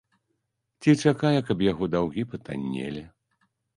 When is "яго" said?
1.71-1.91